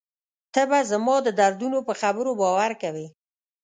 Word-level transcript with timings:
ته 0.53 0.61
به 0.69 0.79
زما 0.91 1.15
د 1.23 1.27
دردونو 1.39 1.79
په 1.87 1.93
خبرو 2.01 2.31
باور 2.41 2.71
کوې. 2.81 3.07